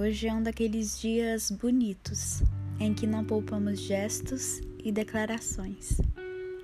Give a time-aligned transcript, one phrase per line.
[0.00, 2.40] Hoje é um daqueles dias bonitos
[2.78, 6.00] em que não poupamos gestos e declarações,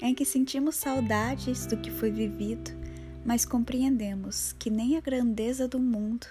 [0.00, 2.70] em que sentimos saudades do que foi vivido,
[3.26, 6.26] mas compreendemos que nem a grandeza do mundo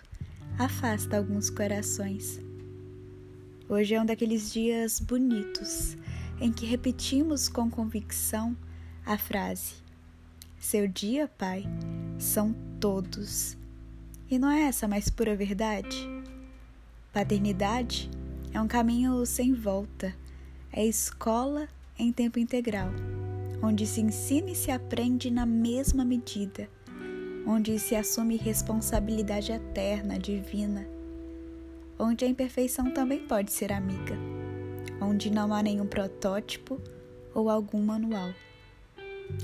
[0.58, 2.40] afasta alguns corações.
[3.70, 5.96] Hoje é um daqueles dias bonitos
[6.42, 8.58] em que repetimos com convicção
[9.06, 9.76] a frase:
[10.60, 11.64] Seu dia, Pai,
[12.18, 13.56] são todos.
[14.28, 16.17] E não é essa mais pura verdade?
[17.14, 18.10] Paternidade
[18.54, 20.14] é um caminho sem volta,
[20.72, 21.68] é escola
[21.98, 22.90] em tempo integral,
[23.62, 26.70] onde se ensina e se aprende na mesma medida,
[27.46, 30.88] onde se assume responsabilidade eterna, divina,
[31.98, 34.16] onde a imperfeição também pode ser amiga,
[35.02, 36.80] onde não há nenhum protótipo
[37.34, 38.32] ou algum manual,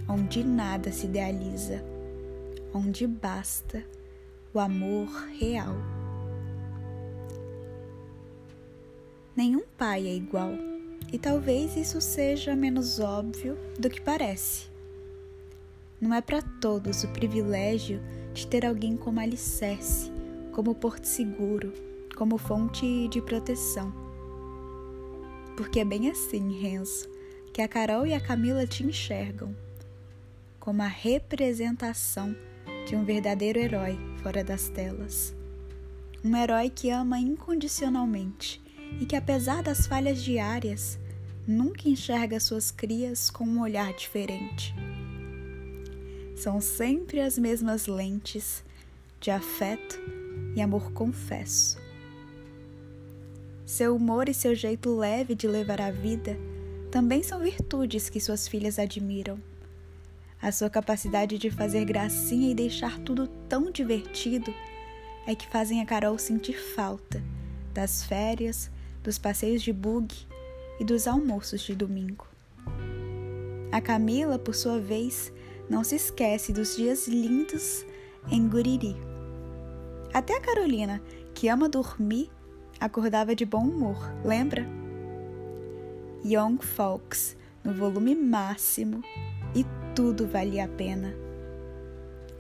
[0.08, 1.84] onde nada se idealiza,
[2.74, 3.84] onde basta
[4.54, 5.08] o amor
[5.40, 6.03] real.
[9.36, 10.52] Nenhum pai é igual,
[11.12, 14.68] e talvez isso seja menos óbvio do que parece.
[16.00, 18.00] Não é para todos o privilégio
[18.32, 20.12] de ter alguém como alicerce,
[20.52, 21.74] como porto seguro,
[22.16, 23.92] como fonte de proteção.
[25.58, 27.10] Porque é bem assim, Renzo,
[27.52, 29.56] que a Carol e a Camila te enxergam
[30.60, 32.36] como a representação
[32.88, 35.36] de um verdadeiro herói fora das telas.
[36.24, 38.63] Um herói que ama incondicionalmente
[39.00, 41.00] e que, apesar das falhas diárias,
[41.48, 44.74] nunca enxerga suas crias com um olhar diferente.
[46.36, 48.64] São sempre as mesmas lentes
[49.20, 50.00] de afeto
[50.56, 51.78] e amor confesso.
[53.66, 56.38] Seu humor e seu jeito leve de levar a vida
[56.92, 59.40] também são virtudes que suas filhas admiram.
[60.42, 64.54] A sua capacidade de fazer gracinha e deixar tudo tão divertido
[65.26, 67.24] é que fazem a Carol sentir falta
[67.74, 68.70] das férias,
[69.04, 70.16] dos passeios de bug
[70.80, 72.26] e dos almoços de domingo.
[73.72, 75.32] A Camila, por sua vez,
[75.70, 77.86] não se esquece dos dias lindos
[78.32, 78.96] em Guriri.
[80.14, 81.02] Até a Carolina,
[81.34, 82.30] que ama dormir,
[82.80, 84.66] acordava de bom humor, lembra?
[86.24, 89.02] Young Folks, no volume máximo,
[89.56, 89.66] e
[89.96, 91.14] tudo valia a pena.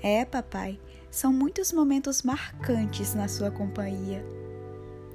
[0.01, 4.23] É, papai, são muitos momentos marcantes na sua companhia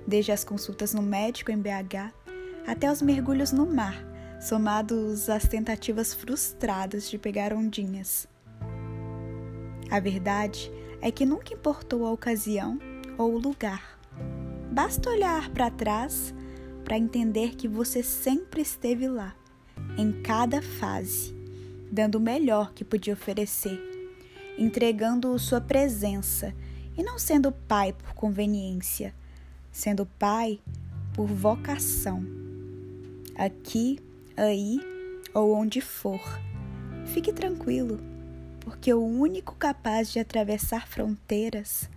[0.07, 2.13] desde as consultas no médico em BH
[2.67, 3.97] até os mergulhos no mar,
[4.41, 8.29] somados às tentativas frustradas de pegar ondinhas.
[9.91, 10.71] A verdade
[11.01, 12.79] é que nunca importou a ocasião
[13.17, 13.99] ou o lugar.
[14.71, 16.35] Basta olhar para trás
[16.85, 19.35] para entender que você sempre esteve lá,
[19.97, 21.35] em cada fase,
[21.91, 23.81] dando o melhor que podia oferecer,
[24.59, 26.55] entregando sua presença
[26.97, 29.15] e não sendo pai por conveniência
[29.71, 30.61] sendo pai
[31.15, 32.25] por vocação.
[33.35, 33.99] Aqui,
[34.37, 34.81] aí
[35.35, 36.21] ou onde for,
[37.07, 38.01] fique tranquilo,
[38.61, 41.89] porque o único capaz de atravessar fronteiras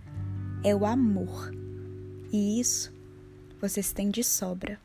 [0.62, 1.52] é o amor.
[2.32, 2.92] E isso
[3.60, 4.78] vocês têm de sobra.